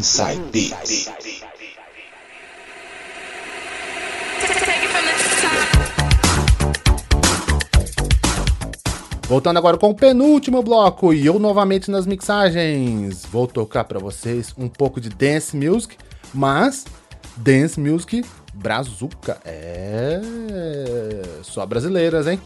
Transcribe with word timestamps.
Inside 0.00 0.40
Beats. 0.50 1.10
Voltando 9.28 9.58
agora 9.58 9.76
com 9.76 9.90
o 9.90 9.94
penúltimo 9.94 10.62
bloco 10.62 11.12
e 11.12 11.26
eu 11.26 11.38
novamente 11.38 11.90
nas 11.90 12.06
mixagens. 12.06 13.26
Vou 13.26 13.46
tocar 13.46 13.84
para 13.84 13.98
vocês 13.98 14.54
um 14.56 14.68
pouco 14.68 15.02
de 15.02 15.10
dance 15.10 15.54
music, 15.54 15.98
mas 16.32 16.86
dance 17.36 17.78
music 17.78 18.24
brazuca. 18.54 19.38
É, 19.44 20.22
só 21.42 21.66
brasileiras, 21.66 22.26
hein? 22.26 22.40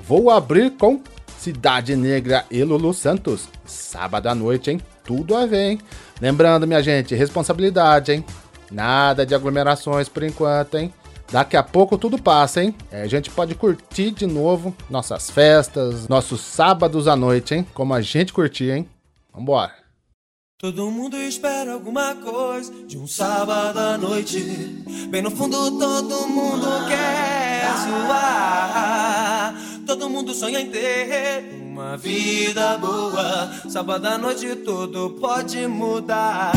Vou 0.00 0.28
abrir 0.28 0.72
com 0.72 1.00
Cidade 1.38 1.94
Negra 1.94 2.44
e 2.50 2.64
Lulu 2.64 2.92
Santos, 2.92 3.48
sábado 3.64 4.26
à 4.26 4.34
noite, 4.34 4.72
hein? 4.72 4.80
Tudo 5.06 5.36
a 5.36 5.46
ver, 5.46 5.70
hein? 5.70 5.80
Lembrando, 6.20 6.66
minha 6.66 6.82
gente, 6.82 7.14
responsabilidade, 7.14 8.12
hein? 8.12 8.24
Nada 8.70 9.24
de 9.24 9.34
aglomerações 9.34 10.08
por 10.08 10.22
enquanto, 10.22 10.76
hein? 10.76 10.92
Daqui 11.30 11.56
a 11.56 11.62
pouco 11.62 11.98
tudo 11.98 12.20
passa, 12.20 12.62
hein? 12.62 12.74
É, 12.90 13.02
a 13.02 13.06
gente 13.06 13.30
pode 13.30 13.54
curtir 13.54 14.10
de 14.10 14.26
novo 14.26 14.74
nossas 14.88 15.30
festas, 15.30 16.08
nossos 16.08 16.40
sábados 16.40 17.08
à 17.08 17.16
noite, 17.16 17.54
hein? 17.54 17.66
Como 17.74 17.94
a 17.94 18.00
gente 18.00 18.32
curtia, 18.32 18.76
hein? 18.76 18.88
Vambora! 19.32 19.86
Todo 20.58 20.90
mundo 20.90 21.18
espera 21.18 21.74
alguma 21.74 22.14
coisa 22.14 22.72
de 22.86 22.96
um 22.96 23.06
sábado 23.06 23.78
à 23.78 23.98
noite. 23.98 24.40
Bem 25.10 25.20
no 25.20 25.30
fundo, 25.30 25.78
todo 25.78 26.26
mundo 26.28 26.66
quer 26.88 27.66
zoar. 27.84 29.54
Todo 29.86 30.10
mundo 30.10 30.34
sonha 30.34 30.60
em 30.60 30.66
ter 30.66 31.44
uma 31.62 31.96
vida 31.96 32.76
boa. 32.76 33.52
Sábado 33.68 34.04
à 34.06 34.18
noite, 34.18 34.56
tudo 34.56 35.10
pode 35.20 35.64
mudar. 35.68 36.52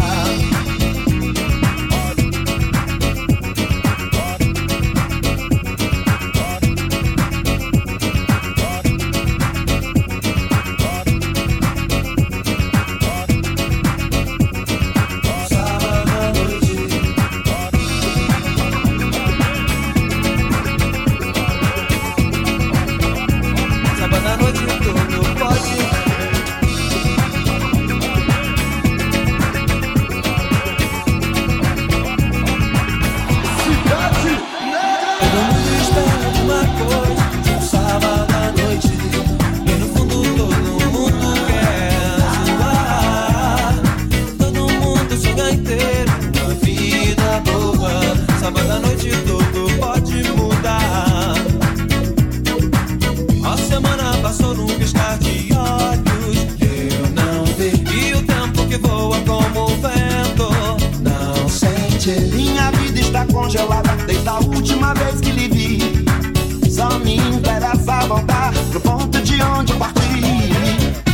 Minha 62.33 62.71
vida 62.71 62.99
está 62.99 63.25
congelada 63.25 63.95
desde 64.07 64.27
a 64.27 64.39
última 64.39 64.93
vez 64.95 65.21
que 65.21 65.31
lhe 65.31 65.47
vi. 65.47 66.69
Só 66.69 66.97
me 66.99 67.17
interessa 67.17 67.99
voltar 68.07 68.51
pro 68.71 68.81
ponto 68.81 69.21
de 69.21 69.39
onde 69.41 69.73
eu 69.73 69.77
parti. 69.77 69.99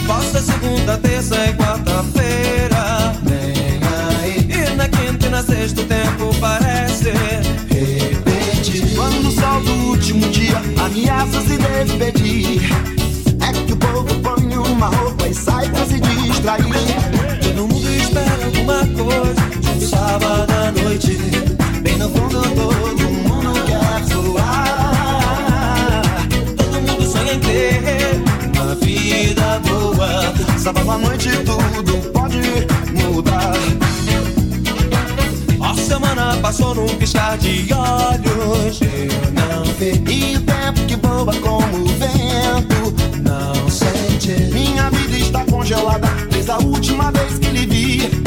Posta 0.07 0.41
segunda, 0.41 0.97
terça 0.97 1.35
e 1.47 1.53
quarta-feira. 1.53 3.13
Vem 3.23 3.79
aí. 4.21 4.47
E 4.49 4.75
na 4.75 4.87
quinta 4.87 5.27
e 5.27 5.29
na 5.29 5.43
sexta 5.43 5.81
o 5.81 5.85
tempo 5.85 6.33
parece 6.39 7.11
repetir. 7.11 8.95
Quando 8.95 9.27
o 9.27 9.31
sol 9.31 9.61
do 9.61 9.73
último 9.89 10.29
dia 10.29 10.61
ameaça 10.79 11.41
se 11.41 11.57
despedir. 11.57 12.61
É 13.41 13.51
que 13.51 13.73
o 13.73 13.77
povo 13.77 14.15
põe 14.21 14.57
uma 14.57 14.87
roupa 14.87 15.27
e 15.27 15.33
sai 15.33 15.69
pra 15.69 15.85
se 15.85 15.99
distrair. 15.99 16.63
Todo 17.41 17.67
mundo 17.67 17.89
espera 17.89 18.45
alguma 18.45 18.85
coisa 18.95 19.49
de 19.59 19.69
um 19.69 19.89
sábado 19.89 20.54
noite, 20.95 21.17
bem 21.81 21.97
no 21.97 22.09
fundo 22.09 22.41
todo 22.41 23.09
mundo 23.09 23.53
quer 23.65 24.03
zoar. 24.05 25.21
Todo 26.55 26.81
mundo 26.81 27.05
sonha 27.05 27.33
em 27.33 27.39
ter 27.39 27.81
uma 28.55 28.75
vida 28.75 29.59
boa. 29.67 30.33
Sábado 30.57 30.89
à 30.91 30.97
noite 30.97 31.29
tudo 31.39 32.11
pode 32.13 32.39
mudar. 32.93 33.53
A 35.61 35.73
semana 35.75 36.37
passou 36.37 36.73
num 36.73 36.87
piscar 36.87 37.37
de 37.39 37.67
olhos. 37.73 38.79
Eu 38.81 39.31
não 39.33 39.65
vi 39.73 40.37
o 40.37 40.41
tempo 40.41 40.85
que 40.87 40.95
voa 40.95 41.33
como 41.41 41.83
o 41.83 41.87
vento. 41.87 42.93
Não 43.21 43.69
sente. 43.69 44.31
Minha 44.53 44.89
vida 44.91 45.17
está 45.17 45.43
congelada 45.43 46.07
desde 46.31 46.51
a 46.51 46.57
última 46.59 47.11
vez 47.11 47.37
que 47.37 47.49
lhe 47.49 47.65
vi. 47.65 48.24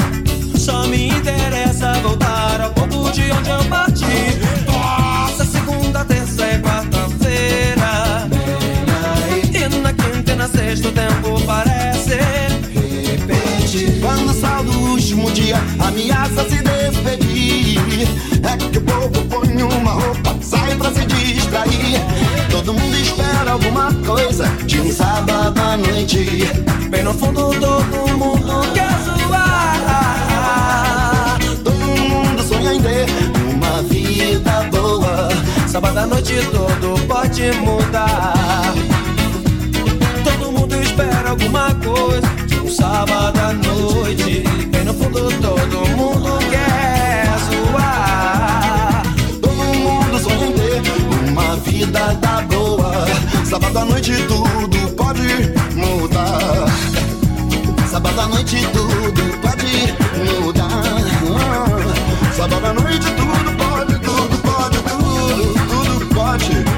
Só 0.69 0.87
me 0.87 1.09
interessa 1.09 1.95
voltar 2.03 2.61
ao 2.61 2.71
ponto 2.73 3.11
de 3.13 3.23
onde 3.33 3.49
eu 3.49 3.65
parti. 3.71 4.05
Nossa, 4.71 5.47
segunda, 5.47 6.05
terça 6.05 6.47
e 6.47 6.59
quarta-feira. 6.59 8.29
E 9.51 9.81
na 9.81 9.95
quinta 9.95 10.33
e 10.33 10.35
na 10.37 10.47
sexta 10.47 10.89
o 10.89 10.93
tempo 10.93 11.41
parece 11.47 12.19
repetir. 13.07 13.99
Quando 14.03 14.39
sai 14.39 14.63
o 14.63 14.91
último 14.91 15.31
dia, 15.31 15.57
ameaça 15.79 16.47
se 16.47 16.63
despedir. 16.63 18.07
É 18.45 18.57
que 18.59 18.77
o 18.77 18.83
povo 18.83 19.25
põe 19.25 19.63
uma 19.63 19.93
roupa, 19.93 20.37
sai 20.43 20.75
pra 20.75 20.91
se 20.91 21.07
distrair. 21.07 21.99
Todo 22.51 22.75
mundo 22.75 22.95
espera 22.95 23.53
alguma 23.53 23.91
coisa 24.05 24.47
de 24.67 24.81
um 24.81 24.93
sábado 24.93 25.59
à 25.63 25.79
noite. 25.79 26.47
Bem 26.91 27.05
no 27.05 27.15
fundo 27.15 27.55
todo 27.59 28.19
mundo 28.19 28.73
quer 28.75 28.98
Sábado 35.79 35.99
à 35.99 36.07
noite 36.07 36.35
todo 36.51 37.07
pode 37.07 37.53
mudar. 37.61 38.75
Todo 40.25 40.51
mundo 40.51 40.75
espera 40.75 41.31
alguma 41.31 41.73
coisa 41.77 42.27
de 42.49 42.57
um 42.57 42.69
sábado 42.69 43.39
à 43.39 43.53
noite. 43.53 44.43
Bem 44.73 44.83
no 44.83 44.93
fundo 44.93 45.31
todo 45.41 45.89
mundo 45.97 46.37
quer 46.51 47.29
zoar. 47.49 49.05
Todo 49.41 49.55
mundo 49.55 50.19
sonha 50.19 50.83
ter 50.83 51.31
uma 51.31 51.57
vida 51.59 52.13
da 52.15 52.41
boa. 52.41 53.07
Sábado 53.49 53.79
à 53.79 53.85
noite 53.85 54.15
tudo 54.27 54.97
pode 54.97 55.29
mudar. 55.77 56.67
Sábado 57.89 58.21
à 58.21 58.27
noite 58.27 58.67
tudo 58.73 59.23
pode 59.43 59.95
mudar. 60.43 60.75
Sábado 62.37 62.67
à 62.67 62.73
noite 62.73 63.07
tudo 63.13 63.57
pode 63.57 63.98
shit. 66.49 66.78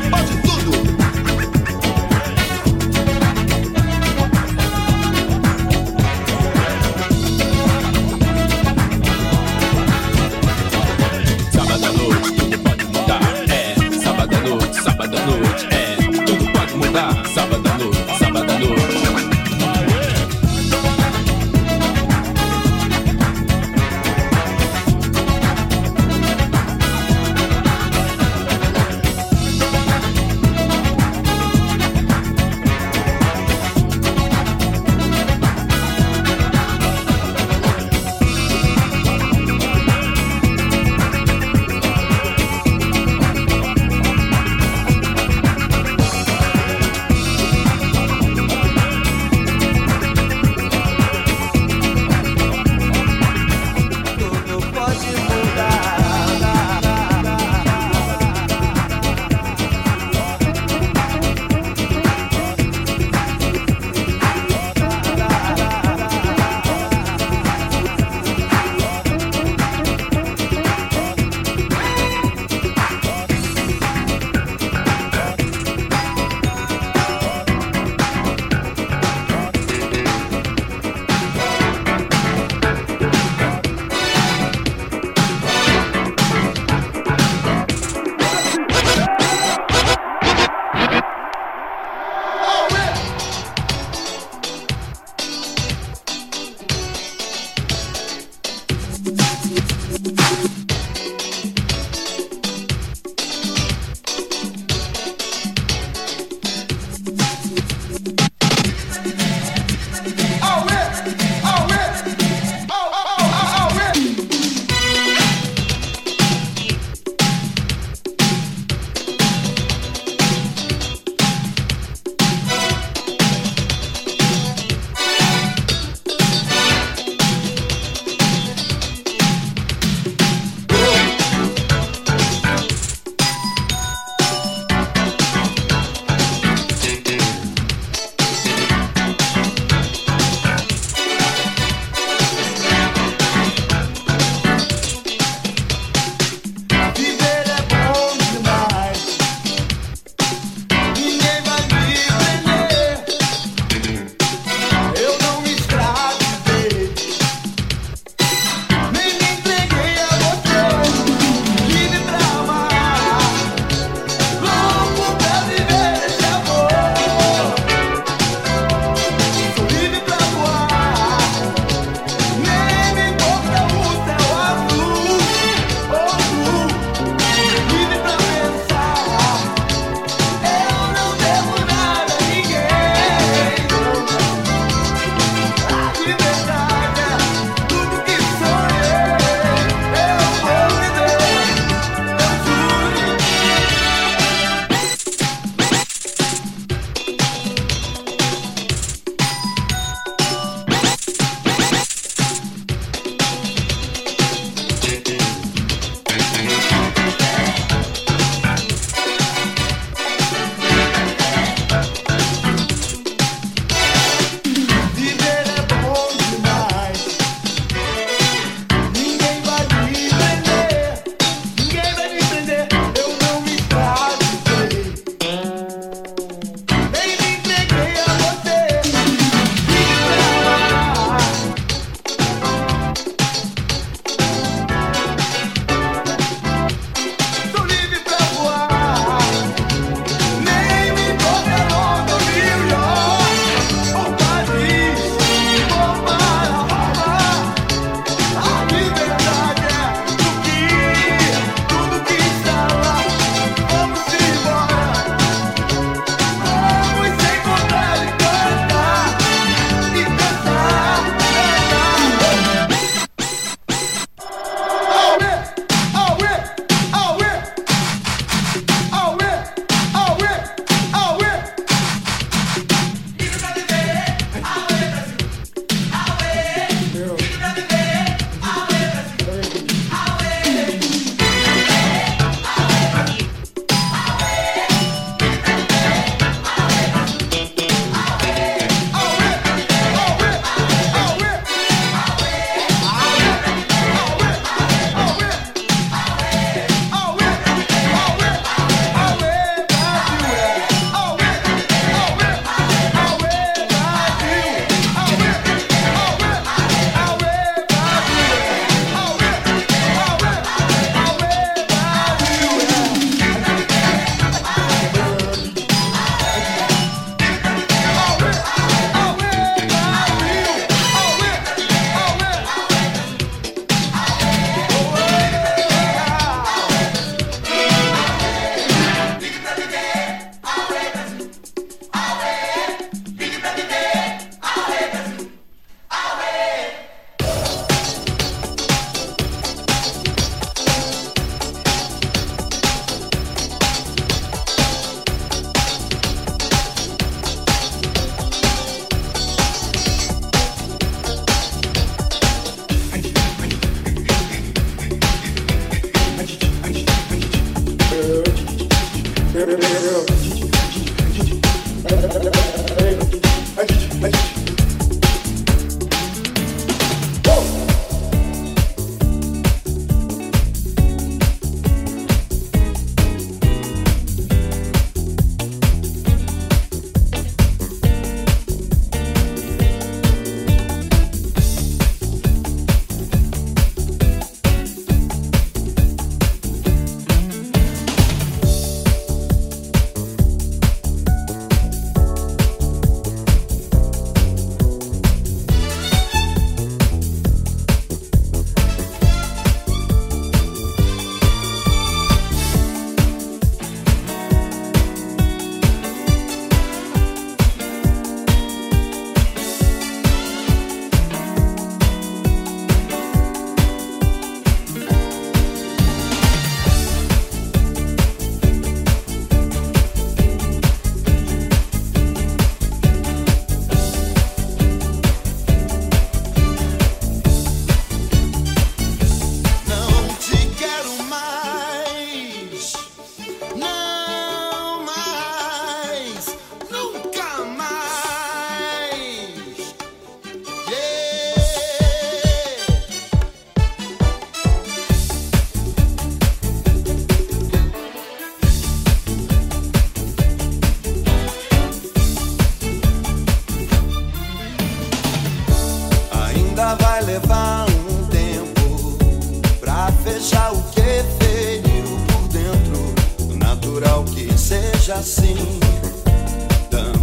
Também 464.90 464.99
não 464.99 465.04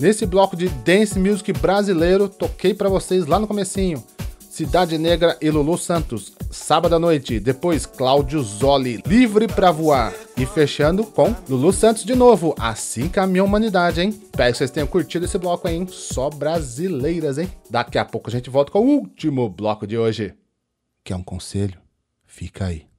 Nesse 0.00 0.24
bloco 0.24 0.56
de 0.56 0.66
dance 0.70 1.18
music 1.18 1.52
brasileiro, 1.52 2.26
toquei 2.26 2.72
para 2.72 2.88
vocês 2.88 3.26
lá 3.26 3.38
no 3.38 3.46
comecinho. 3.46 4.02
Cidade 4.48 4.96
Negra 4.96 5.36
e 5.42 5.50
Lulu 5.50 5.76
Santos, 5.76 6.32
sábado 6.50 6.94
à 6.94 6.98
noite. 6.98 7.38
Depois 7.38 7.84
Cláudio 7.84 8.42
Zoli, 8.42 9.02
Livre 9.06 9.46
para 9.46 9.70
Voar. 9.70 10.14
E 10.38 10.46
fechando 10.46 11.04
com 11.04 11.36
Lulu 11.46 11.70
Santos 11.70 12.02
de 12.02 12.14
novo. 12.14 12.54
Assim 12.58 13.10
caminha 13.10 13.42
a 13.42 13.44
humanidade, 13.44 14.00
hein? 14.00 14.08
Espero 14.08 14.52
que 14.52 14.58
vocês 14.58 14.70
tenham 14.70 14.86
curtido 14.86 15.26
esse 15.26 15.36
bloco 15.36 15.68
aí, 15.68 15.76
hein? 15.76 15.86
Só 15.90 16.30
brasileiras, 16.30 17.36
hein? 17.36 17.52
Daqui 17.68 17.98
a 17.98 18.04
pouco 18.04 18.30
a 18.30 18.32
gente 18.32 18.48
volta 18.48 18.72
com 18.72 18.80
o 18.80 18.88
último 18.88 19.50
bloco 19.50 19.86
de 19.86 19.98
hoje. 19.98 20.32
Quer 21.04 21.16
um 21.16 21.22
conselho? 21.22 21.78
Fica 22.26 22.64
aí. 22.64 22.89